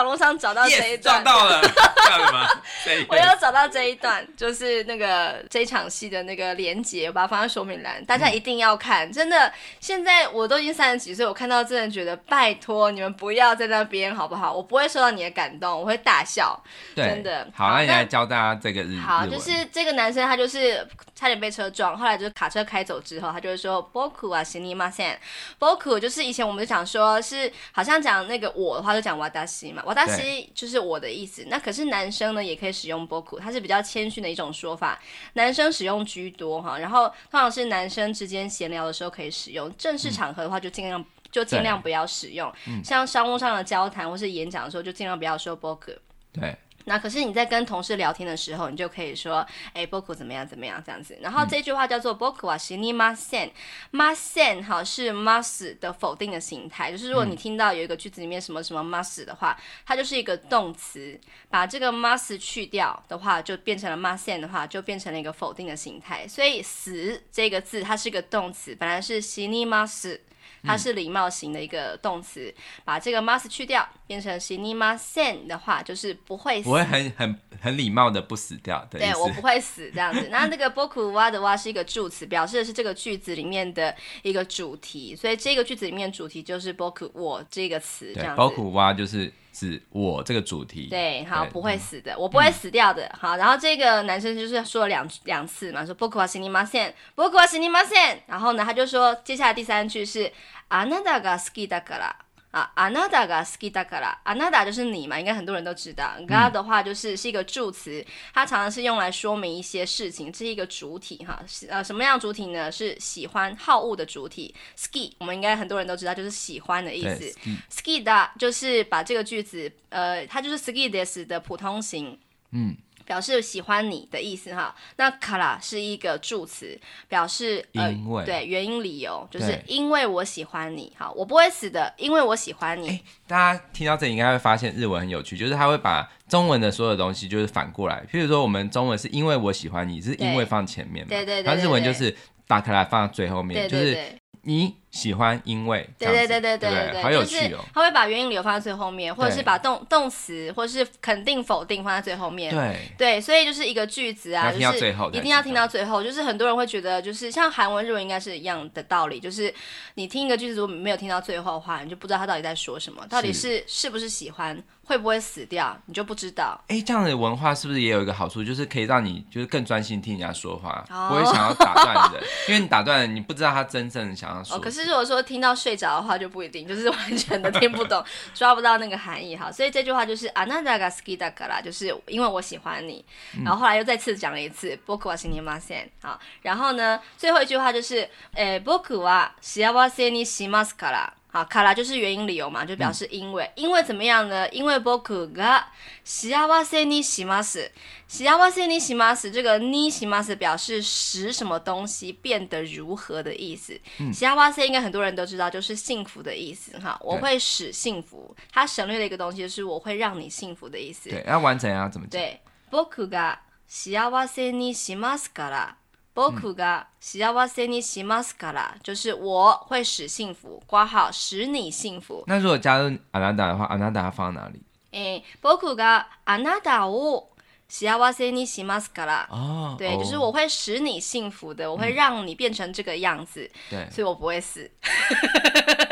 [0.00, 1.60] 网络上找到这一段，找、yes, 到了，
[3.08, 9.08] 我有找到这一段，就是那个这一场戏的那个连接，我把它放在说明栏，大家一定要看。
[9.08, 14.52] 嗯、真的，现在我都已经三十几岁，我看到真的觉得，拜托你们不要在那边好不好？
[14.52, 16.58] 我不会受到你的感动，我会大笑。
[16.96, 17.46] 真的。
[17.54, 28.80] 好，那你来教大家这个日好，就是这个男生他就是差点被车撞，后来就是卡车开走之后，他就会说 Boku wa shinimasen，Boku 就是以前我们就讲说是好像讲那个我的。
[28.80, 31.44] 话就讲瓦达西嘛，瓦达西就是我的意思。
[31.48, 34.96] 那可是男生呢，也可以使用 boku，，它是比较谦逊的一种说法，
[35.32, 36.78] 男生使用居多哈。
[36.78, 42.52] 然后通常是男生之间闲聊的时候可以使用，正式场合的话就尽量、嗯、就尽量不要使用。
[42.84, 45.96] 像商务上的交谈或是演讲的时候，就尽量不要说 boku。
[46.32, 46.56] 对。
[46.89, 51.17] 那可是你在跟同事聊天的时候，你就可以说，哎，ボク怎么样怎么样这样子。
[51.19, 53.51] 然后这句话叫做ボクは死にません，
[53.91, 66.27] ません哈是 must 的否定的形态，就是如果你听到有一个句子里面什么什么 must 的话，它就是一个动词，把这个 must 去掉的话，就变成了ません的话，就变成了一个否定的形态。
[66.27, 70.19] 所以死这个字它是一个动词，本来是死にます。
[70.63, 78.87] 它是礼貌型的一个动词，嗯、把这个 must 去掉，变成死にません的话，就是不会死，不会很很很礼貌的不死掉。
[78.89, 80.27] 对，我不会死这样子。
[80.31, 88.41] 那那个ボクは的话是一个助词，表示的是这个句子里面的一个主题，所以这个句子里面主题就是ボク我这个词这样子。
[88.41, 89.31] ボクは就是。
[89.59, 100.31] 是我这个主题，对，好，对不会死的，嗯、我不会死掉的，好，然后这个男生就是说了两两次嘛，说仆は死にません，仆は死にません，然后呢，他就说接下来第三句是
[100.69, 102.15] あなたが好きだから。
[102.51, 106.15] 啊，あなたが好きだから，あなた就是你嘛，应该很多人都知道。
[106.25, 111.43] が的话就是是一个助词，它常常是用来说明一些事情，这是一个主体哈。
[111.67, 112.71] 呃，什么样的主体呢？
[112.71, 114.55] 是喜欢好恶的主体。
[114.77, 117.29] 好き，我们应该很多人都知道，就是喜欢的意思。
[117.43, 122.17] 好きだ就是把这个句子，呃，它就是好きです的普通型。
[122.51, 122.77] 嗯。
[123.10, 127.92] 表示喜欢你的意思哈，那卡拉是一个助词，表示呃
[128.24, 132.88] 对原因理由，就是因为我喜欢你，好，我不会死的，因为我喜欢你。
[132.88, 143.98] 欸，大家听到这里应该会发现日文很有趣，就是他会把中文的所有东西就是反过来，譬如说我们中文是因为我喜欢你，是因为放前面嘛，对对对，然后日文就是打卡拉放在最后面，就是。
[144.42, 147.64] 你喜欢因为对对对对对对，好有趣哦！
[147.72, 152.52] 他会把原因理由放在最后面，或者是把动动词或者是肯定否定放在最后面。
[152.52, 156.02] 对对，所以就是一个句子啊，就是一定要听到最后。
[156.02, 159.54] 就是很多人会觉得，就是像韩文、日文应该是一样的道理，就是
[159.94, 164.60] 你听一个句子如果没有听到最后的话，你就不知道他到底在说什么，到底是是不是喜欢。
[164.82, 166.60] 会不会死掉，你就不知道。
[166.66, 174.56] 哎，这样的文化是不是也有一个好处，就是可以让你就是更专心听人家说话，不会想要打断人， 因为你打断了，你不知道他真正想要说。
[174.56, 179.51] 哦，可是是如果说听到睡着的话就不一定，就是完全的听不懂，抓不到那个含义哈。
[179.51, 183.03] 所以这句话就是あなたが好きだから，就是因为我喜欢你。
[183.43, 185.89] 然后后来又再次讲了一次仆は死にません。
[186.01, 191.13] 好，然后呢，最后一句话就是诶仆は幸せにしますから。
[191.29, 194.47] 好，卡拉就是原因理由嘛，就表示因为，嗯、因为怎么样呢？
[194.51, 194.99] 因为仆
[195.33, 195.63] が
[196.05, 197.71] 幸せにします，
[198.07, 203.77] 幸せにします，这个にします表示使什么东西变得如何的意思。
[204.13, 206.79] 幸せ应该很多人都知道，就是幸福的意思。
[206.79, 211.09] 哈，我会使幸福，它省略了一个东西，就是我会让你幸福的意思。
[211.09, 212.11] 对，要完整要怎么讲？
[212.11, 212.39] 对，
[212.71, 215.75] 仆が幸せにしますから。
[216.19, 222.23] 仆が幸せにしますから，就是我会使幸福，括号使你幸福。
[222.27, 224.61] 那如果加入あなた的话，あなた放哪里？
[224.91, 227.29] 诶，仆があなたを
[227.67, 229.27] 幸せにしますから。
[229.29, 233.51] 哦，对，就是我会使你幸福的，我会让你变成这个样子。
[233.69, 234.71] 对，所以我不会死。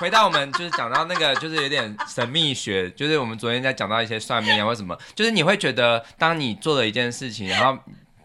[0.00, 7.78] 回到我们就是讲到那个，就是有点神秘学，就是我们昨天在讲到一些算命啊或什么，就是你会觉得，当你做了一件事情，然后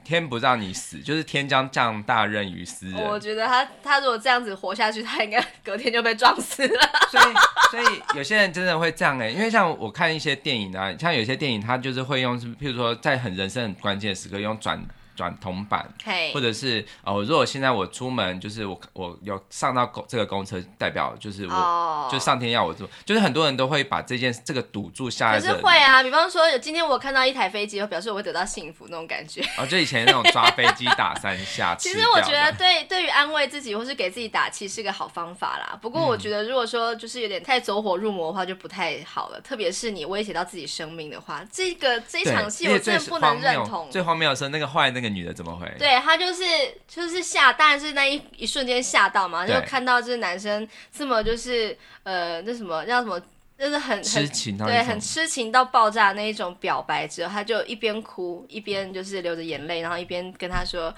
[0.05, 3.03] 天不让你死，就是天将降大任于斯人。
[3.03, 6.89] 我觉得他他如果这样子活下去，他应该隔天就被撞死了。
[7.11, 7.23] 所以
[7.71, 14.81] 所以有些人真的会这样哎、欸，因为像我看一些电影啊，像有些电影，他就是会用，譬如说在很人生很关键的时刻用转。
[15.15, 15.85] 转铜板.
[16.33, 22.11] 或者是哦，如果现在我出门，就是我我有上到公这个公车，代表就是我，oh.
[22.11, 25.39] 就上天要我做，就是很多人都会把这件这个赌注下来。
[25.39, 29.41] 可是会啊，比方说，今天我看到一台飞机，我表示我会得到幸福那种感觉。
[29.57, 31.75] 哦，就以前那种抓飞机打三下。
[31.79, 35.77] 其实我觉得对对于安慰自己或是给自己打气是个好方法啦。
[35.81, 39.41] 不过我觉得如果说就是有点太走火入魔的话，就不太好了。
[39.41, 43.89] 特别是你威胁到自己生命的话，这个这场戏我真的不能认同。
[43.89, 45.69] 最荒谬的是那个坏那个女的怎么回？
[45.77, 46.43] 对她就是
[46.87, 53.19] 就是吓，当然是那一一瞬间吓到嘛，就看到这男生这么就是呃那什么叫什么，
[53.57, 60.93] 就是很痴情，对，很痴情到爆炸那一种表白之后，他就一边哭一边就是流着眼泪，然后一边跟他说：“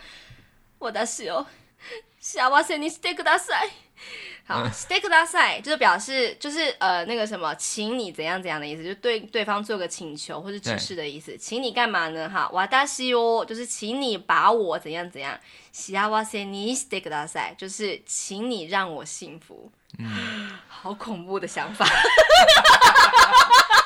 [0.80, 1.46] 我的室友，
[2.27, 3.71] 幸せにしてください。”
[4.45, 12.29] 好，stay good side 就是表示就是呃那个什么，请你怎样怎样的意思，就对对方做个请求或是指示的意思，请你干嘛呢？
[12.29, 12.51] 哈，
[12.85, 15.39] 私を就是请你把我怎样怎样，
[15.73, 19.71] 幸せにしてください就是请你让我幸福。
[19.99, 21.87] 嗯，好恐怖的想法。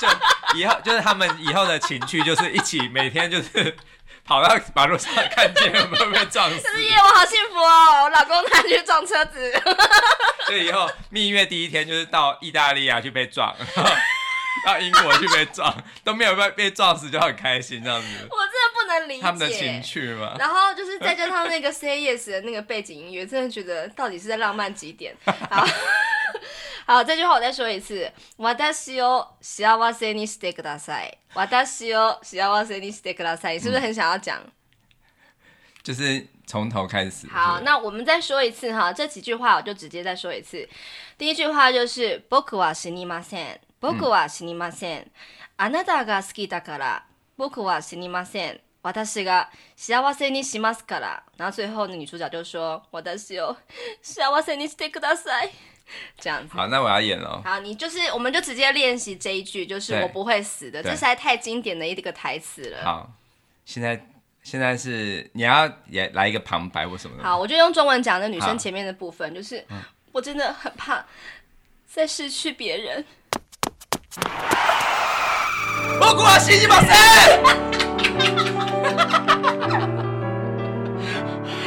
[0.01, 0.09] 就
[0.59, 3.77] 以后就是他们以后的情趣就是一起每天就是。
[4.32, 6.66] 跑到马路上看见有没有被撞死？
[6.70, 8.04] 是耶，我好幸福哦！
[8.04, 9.52] 我老公他去撞车子，
[10.48, 13.54] 所以以后蜜月第一天就是到意大利啊去被撞，
[14.66, 18.08] 到英国去被撞，都没有被被撞死就很开心这样子。
[18.30, 20.34] 我真的不能理解他们的情趣嘛。
[20.40, 25.14] 然后就是再加上那个 Say Yes 的那个背景音乐，真的觉得到底是在浪漫几点？
[25.50, 25.68] 好。
[26.87, 28.11] 好，这句话我再说一次。
[28.37, 31.19] 私を幸せにしてください。
[31.35, 33.55] 私を幸せにしてください。
[33.55, 34.41] 你是不是很想要讲？
[35.83, 37.29] 就是从头开始。
[37.29, 40.69] 好，那我们再说一次哈，这几句话我就直接再说一次。
[41.17, 43.61] 第一句话就是仆は死にません。
[43.81, 45.11] 仆は死にません。
[45.57, 47.07] あなたが好きだから
[47.39, 48.61] 仆は死にません。
[48.83, 51.23] 私が幸せにしますから。
[51.37, 53.57] 然后最后女主角就说私を
[54.03, 55.51] 幸せにしてください。
[56.19, 57.43] 这样子，好，那我要演了。
[57.45, 62.85] 好，你就是，我们就直接练习这一句，就是我不会死的，这实在太经典的一个台词了。
[62.85, 63.11] 好，
[63.65, 64.05] 现在
[64.43, 67.25] 现在是你要也来一个旁白或什么的。
[67.25, 69.81] 好，我就用中文讲那女生前面的部分，就是、嗯、
[70.13, 71.05] 我真的很怕
[71.87, 73.05] 再失去别人。
[75.99, 77.90] 仆は死にません。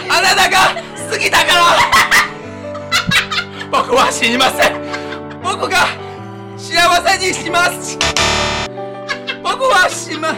[0.08, 0.74] あなたが
[1.10, 1.60] 好きだから。
[3.70, 4.72] 仆は死にません。
[5.42, 5.88] 仆が
[6.56, 7.98] 幸せにします。
[9.42, 10.36] 仆は死ま。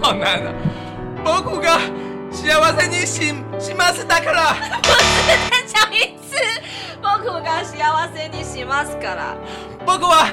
[0.00, 0.54] 好难啊！
[1.24, 1.78] 仆が
[2.32, 4.54] 幸せにししますだから。
[4.54, 6.32] 不是，再讲一次。
[7.02, 7.76] 仆が幸
[8.14, 9.36] せにしますから。
[9.86, 10.32] 仆は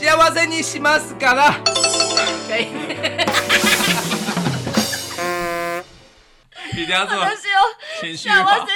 [0.00, 1.60] 幸せにしますから。
[2.48, 2.68] 可以。
[6.72, 7.16] 一定要做
[8.00, 8.66] 情绪化。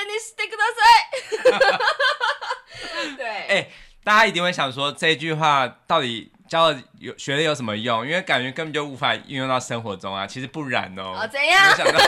[3.17, 3.71] 对， 哎、欸，
[4.03, 8.07] 大家一定会想说这句话到底教了有学了有什么用？
[8.07, 10.27] 因为感觉根本就无法运用到生活中啊。
[10.27, 11.19] 其实不然哦。
[11.21, 11.77] 哦，怎样？
[11.77, 12.01] 想到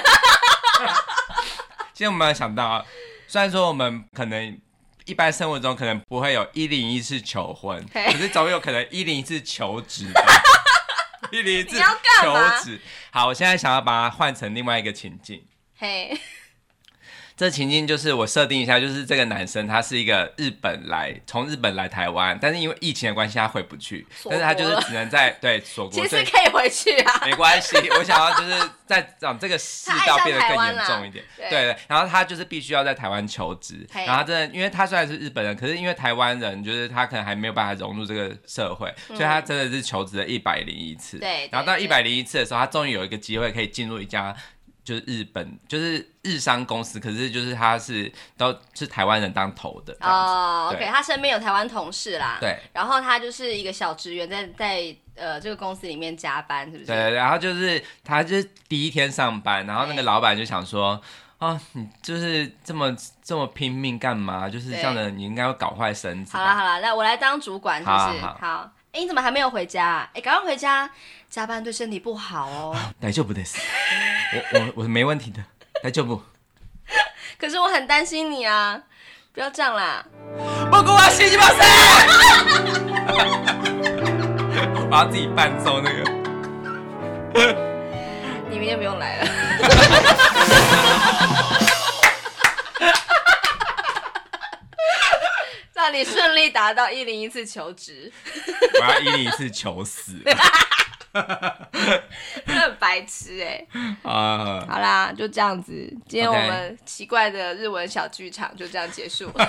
[1.92, 2.84] 其实我们没有想到，
[3.28, 4.58] 虽然说我们可能
[5.07, 10.05] 一般生活中可能不会有一零一次求婚，可是总有可能一零一次求职。
[11.31, 12.79] 一零一次求职。
[13.09, 15.41] 好，我现在想要把它换成另外一个情境。
[15.77, 16.19] 嘿。
[17.37, 25.93] 这情境就是我设定一下，就是这个男生他是一个日本来，从日本来台湾，但是因为疫情的关系他回不去，但是他就是只能在对锁国。
[25.93, 27.77] 其实可以回去啊，没关系。
[27.91, 41.19] 我想要就是在让这个世道变得更严重一点，对，对，然后他就是必须要在台湾求职，然后真的，因为他虽然是日本人，可是因为台湾人就是他可能还没有办法融入这个社会，嗯、所以他真的是求职了一百零一次。
[41.19, 41.47] 对。
[41.51, 44.35] 然后到一百零一次的时候，他终于有一个机会可以进入一家。
[44.87, 50.71] 就是日本，就是日商公司，可是就是他是都是台湾人当头的哦。
[50.73, 52.37] OK，他身边有台湾同事啦。
[52.39, 52.57] 对。
[52.71, 56.85] 然后他就是一个小职员，在在呃这个公司里面加班，是不是？
[56.85, 60.91] 对，然后就是他就是第一天上班，然后那个老板就想说，
[61.37, 64.47] 啊、哦，你就是这么这么拼命干嘛？
[64.47, 66.37] 就是这样的，你应该会搞坏身子。
[66.37, 68.21] 好了好了，那我来当主管，是不是？
[68.21, 68.71] 好，好，好。
[68.97, 70.09] 哎，你怎么还没有回家？
[70.15, 70.89] 哎，赶快回家。
[71.29, 72.75] 加班对身体不好哦。
[72.99, 73.57] 大丈夫です。
[74.33, 75.43] 我我我没问题的，
[75.83, 76.19] 大丈夫。
[77.37, 78.81] 可是我很担心你啊！
[79.33, 80.03] 不要这样啦。
[80.71, 81.45] 不过我信你吗？
[84.89, 86.16] 我要自己伴奏那个。
[96.67, 98.11] 达到一零一次求职。
[98.73, 100.21] 我要一零一次求死。
[101.13, 103.67] 很白痴哎、欸！
[104.03, 105.71] 啊，好啦，就这样子。
[106.09, 109.31] 今天我们奇怪的日文小剧场就这样结束。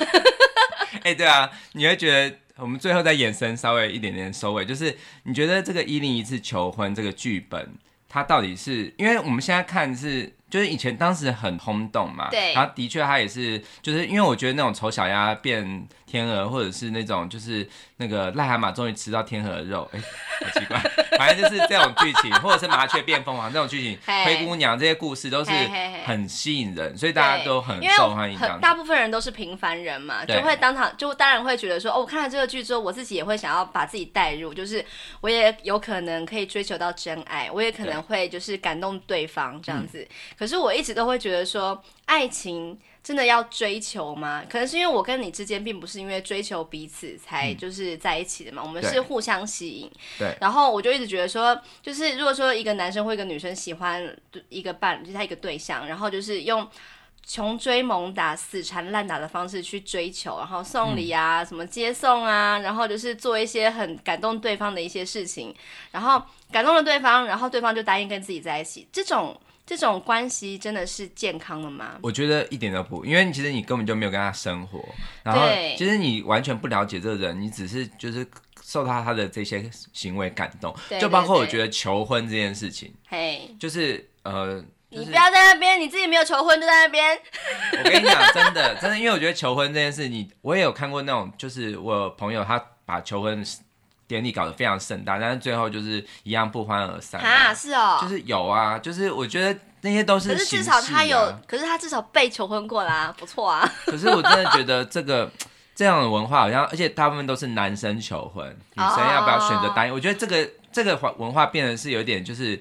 [1.03, 7.75] 哎、欸，对啊，你会觉得我们最后再延伸稍微一点点收尾，就是你觉得这个一零一次求婚这个剧本，
[8.09, 10.38] 它到底是因为我们现在看是。
[10.51, 17.69] 就是以前当时很轰动嘛，对，然后的确他也是，就是因为我觉得那种丑小鸭变天鹅，或者是那种就是
[17.99, 20.01] 那个癞蛤蟆终于吃到天鹅肉，哎，
[20.41, 20.79] 好奇怪，
[21.19, 25.51] 反正就是这种剧情，或者是麻雀变凤凰这种剧情，灰姑娘这些故事都是
[26.07, 28.39] 很吸引人，所以大家都很受欢迎。
[28.61, 34.83] 大部分人都是平凡人嘛，就会当场就当然会觉得说，哦，我看了这个剧之后，我自己也会想要把自己带入，就是
[35.21, 40.01] 我也有可能可以追求到真爱，我也可能会就是感动对方这样子。
[40.01, 44.45] 嗯可是我一直都会觉得说，爱情真的要追求吗？
[44.49, 49.91] 可能是因为我跟你之间并不是因为追求彼此才就是在一起的嘛，嗯、我们是互相吸引。
[50.17, 50.37] 对。
[50.41, 54.17] 然后我就一直觉得说，就是如果说一个男生或一个女生喜欢
[54.49, 56.69] 一个伴，就是他一个对象，然后就是用
[57.27, 65.53] 穷追猛打、死缠烂打的方式去追求，然后送礼啊、嗯，什么接送啊，然后就是做一些很感动对方的一些事情，
[65.91, 66.23] 然后
[66.53, 69.37] 感动了对方，然后对方就答应跟自己在一起，这种。
[69.69, 71.99] 这种关系真的是健康的吗？
[72.01, 74.83] 我觉得一点都不，因为其实你根本就没有跟他生活，
[75.23, 75.47] 然后
[75.77, 78.27] 其实你完全不了解这个人，你只是就是
[78.65, 87.19] 受到他的这些行为感动，就包括我觉得求婚这件事情，嘿，就是呃，你不要在那边，你自己没有求婚就在那边。
[87.73, 93.45] 我跟你讲，真的真的，因为我觉得求婚这件事，你我也有看过那种，就是我有朋友他把求婚。
[94.09, 97.55] 典礼搞得非常盛大，但是最后就是一样不欢而散啊！
[97.55, 100.33] 是哦，就是有啊，就是我觉得那些都是、啊。
[100.33, 103.71] 可是至少他有，可是他至少被求婚过啦，不错啊。
[103.87, 105.31] 可是我真的觉得这个
[105.77, 109.93] 这样的文化好像，而且大部分都是男生求婚，女生要不要选择答应？
[109.93, 112.61] 我觉得这个这个文化变得是有点就是。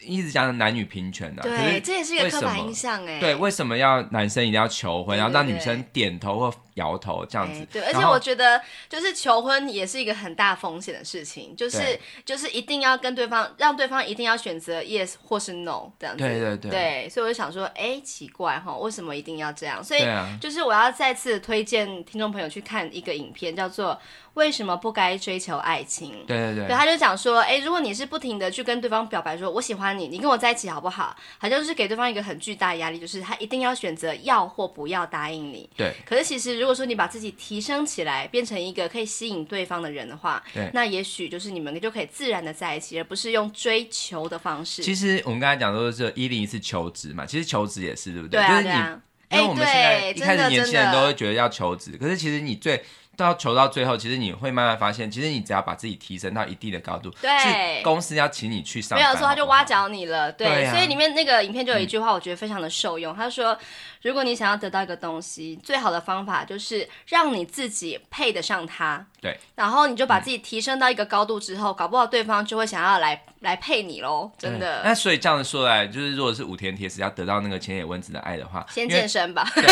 [0.00, 3.18] 一直讲男女平权的、啊，对，这也是一个刻板印象哎。
[3.20, 7.66] 对，为什么要男生一定要求婚，然后让女生点头或摇头这样子？
[7.72, 16.22] 对，而且我觉得就是求婚也是一个很大风险的事情，就是就是一定要跟对方，让对方一定要选择 yes 或是 no 这样子。
[16.22, 16.70] 对对对。
[16.70, 19.82] 对，所以我就想说，哎，奇怪哈，为什么一定要这样？
[19.82, 20.02] 所以
[20.40, 23.98] 就是我要再次推荐听众朋友去看一个影片，叫做。
[24.34, 26.24] 为什么不该追求爱情？
[26.26, 31.14] 对对对，对他就讲说，哎，如果你是不停的去跟对方表白说，说我喜欢你，你跟我在一起好不好？
[31.38, 35.70] 好像就是给对方一个很巨大的压力，就是他一定要选择要或不要答应你。
[35.76, 35.94] 对。
[36.04, 44.82] 可是其实如果说你把自己提升起来，变成一个可以吸引对方的人的话，对，那也许就是你们就可以自然的在一起，而不是用追求的方式。
[44.82, 48.40] 其实我们刚才讲说是一零一次求职嘛，其实求职也是对不对？
[48.40, 49.00] 对啊，对啊。
[49.30, 52.82] 因为我们现在一开始年轻人都会觉得要求职，可是其实你最。
[53.16, 60.70] 到求到最后，其实你会慢慢发现，其实你只要把自己提升到一定的高度，对，是公司要请你去上班，没有错他就挖角你了，对。
[60.70, 63.14] 所以里面那个影片就有一句话，我觉得非常的受用。
[63.14, 63.56] 嗯、他说，
[64.02, 69.06] 如果你想要得到一个东西，最好的方法就是让你自己配得上它。
[69.24, 74.82] 对，然后你就把自己提升到一个高度之后，嗯、搞不好对方就会想要来来配你喽，真的。
[74.84, 79.50] 那所以这样子说来，就是如果是武田铁矢要得到那个浅野温子的爱的话，先健身吧。
[79.54, 79.64] 对，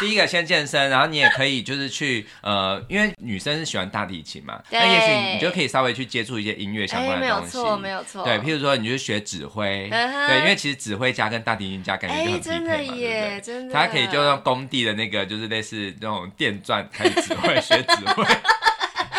[0.00, 7.58] 第一个先健身，然后你也可以就是去呃，因为女生是喜欢大提琴嘛， 那也许你就可以稍微去接触一些音乐相关的东西。
[7.58, 8.24] 没有错，没有错。
[8.24, 13.40] 对，譬如说你就学指挥，对，因为其实指挥家跟大提琴家感觉就很匹配嘛，对不对？
[13.42, 18.24] 真的，他可以就用工地的那个，就是类似那种电钻开始指挥， 学指挥。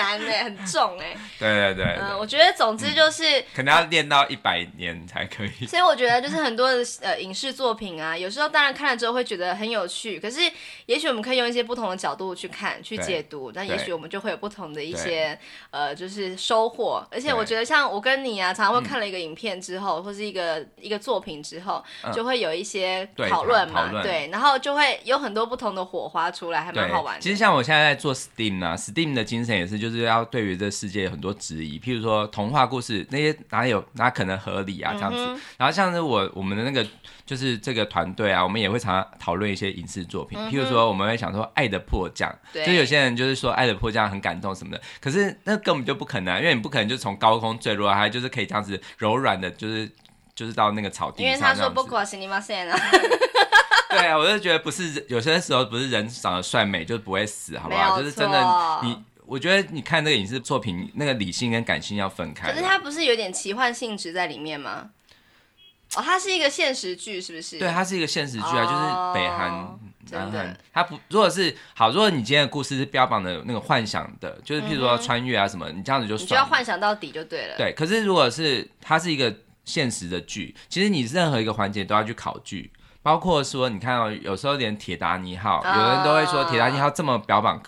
[0.00, 1.16] 难哎，很重 哎。
[1.38, 3.22] 对对对，嗯，我觉得总之就是
[3.54, 5.66] 可能要练到一百年才可以。
[5.66, 10.40] 所以我觉得就是很多的呃影视作品啊，有时候当然看了之后会觉得很有趣，可是
[10.86, 15.38] 也许我们可以用一些不同的角度去看、去解读，那也许我们就会有不同的一些
[15.70, 17.06] 呃就是收获。
[17.10, 21.82] 而且我觉得像我跟你啊，常常会看了一个影片之后，或是一个一个作品之后，
[22.12, 27.20] 就会有一些讨论嘛，对，然后就会有很多不同的火花出来，还蛮好玩的。
[27.20, 28.14] 其实像我现在在做。
[28.20, 35.18] Steam 啊，Steam 的精神也是，就是要对于这世界有很多质疑，譬如说童话故事那些哪有哪可能合理啊这样子。
[35.18, 36.86] 嗯、然后像是我我们的那个
[37.26, 49.90] 就是这个团队啊，我们也会常常讨论一些影视作品，嗯、譬如说我们会想说《爱的迫降》对，就有些人就是说《爱的迫降》很感动什么的，可是那根本就不可能，因为你不可能就从高空坠落，还就是可以这样子柔软的，就是
[50.34, 51.26] 就是到那个草地上。
[51.26, 52.78] 因为他说不可行，你妈线啊。
[53.90, 57.98] 对啊，我就觉得不是有些时候不是人长得帅美就不会死，好不好？
[57.98, 58.96] 就是真的，你
[59.30, 62.50] 我觉得你看那个影视作品，那个理性跟感性要分开。
[62.50, 64.90] 可是它不是有点奇幻性质在里面吗？
[65.94, 67.56] 哦，它是一个现实剧，是不是？
[67.60, 69.78] 对，它是一个现实剧啊，就是北韩、
[70.10, 70.58] 南韩。
[70.72, 77.56] 它不，如果是好，如果你今天的故事是标榜的那个幻想的，就是譬如说穿越啊什么，你这样子就算了，你就要幻想到底就对了。
[77.56, 79.32] 对，可是如果是它是一个
[79.64, 82.72] 现实的剧，其实你任何一个环节都要去考据。
[83.02, 87.62] 包括说，你看到、哦、有时候连铁达尼号，有人都会说铁达尼号这么标榜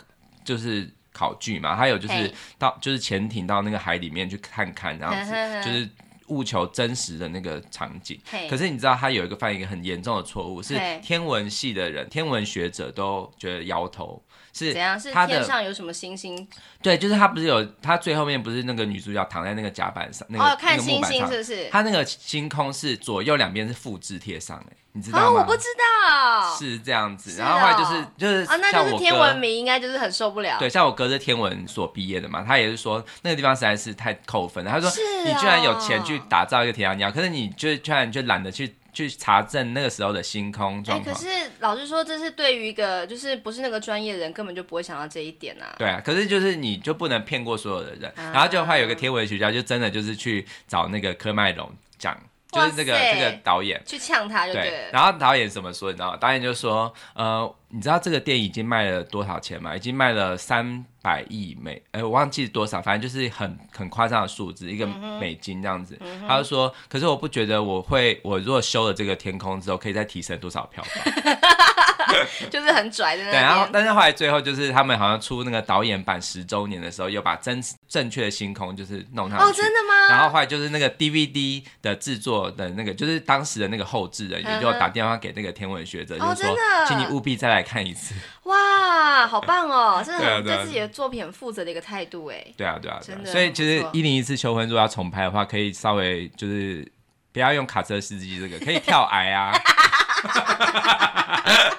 [0.45, 5.33] 就是考据嘛，还有就是到就是潜艇到那个海里面去看看，这样子
[5.65, 5.89] 就是
[6.29, 8.19] 务求真实的那个场景。
[8.49, 14.23] 可是你知道他有一个犯一个很严重的错误，是天文系的人、天文学者都觉得摇头。
[14.53, 14.99] 是怎样？
[14.99, 16.47] 是天上有什么星星？
[16.83, 21.69] 对，就是他不是有他最后面不是那个女主角躺在那个甲板上，那个、哦、看星星是不是？
[21.71, 25.27] 他那个星空是左右两边是复制贴上的，你知道吗？
[25.27, 27.39] 哦、我不知道，是这样子。
[27.39, 30.59] 然后后来就是就是啊，那就是天文迷应该就是很受不了。
[30.59, 34.71] 对，像我哥是天文所毕业的嘛，他也是说那个地方实在是太扣分了。
[34.71, 34.93] 他说、哦、
[35.25, 38.75] 你居然有钱去打造一个铁达尼号，可是你就居然就懒得去。
[38.93, 41.15] 去查证那个时候的星空状况。
[41.15, 41.29] 可是
[41.61, 45.75] 老实说，这是对于一个就是不是那个专业的人，根本就不会想到这一点啊。
[45.79, 48.11] 对啊，可是就是你就不能骗过所有的人。
[48.17, 52.17] 啊、然后就后来有个天文学家，就真的就是去找那个科麦隆讲，
[52.53, 54.91] 就是这个这个导演去呛他就对，对。
[54.93, 55.91] 然后导演怎么说？
[55.91, 56.17] 你知道吗？
[56.17, 57.55] 导演就说，呃。
[57.75, 59.75] 你知道这个电影已经卖了多少钱吗？
[59.75, 64.87] 已经卖了三百亿美，哎，我忘记多少，反正就是很很夸张的数字，一个
[65.19, 65.97] 美金这样子。
[66.03, 71.15] 嗯、他就说，可是我不觉得我会，我如果修了这个天空之后，可以再提升多少票房。
[72.51, 73.31] 就是很拽的那。
[73.31, 79.45] 对，然后但是后来最后就是他们好像出那个导演版十周年的时候，又把真正确的星空就是弄上去。
[79.45, 80.09] 哦，真的吗？
[80.11, 87.63] 然后后来就是那个 DVD 的制作的那个，就是当时的那个后制人也就打电话给那个天文学者，就是说，请你务必再来。
[87.63, 90.03] 看一次，哇，好棒哦！
[90.05, 93.31] 真的很对自己的作品很负责的一个态度，哎，对啊，对啊，真的。
[93.31, 96.87] 所以其实一零一次求婚，如果要重拍的话，可以稍微就是
[97.33, 99.53] 不要用卡车司机这个，可以跳崖啊，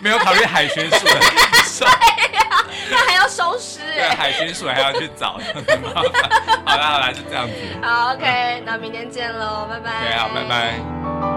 [0.00, 1.18] 没有考虑海巡署的，
[1.80, 1.86] 对
[2.34, 6.30] 呀，那还要收尸，哎，海巡署还要去找，很麻烦。
[6.64, 7.52] 好啦好啦，就这样子。
[7.82, 9.90] 好，OK，那明天见喽，拜拜。
[10.02, 11.35] 对，好，拜拜。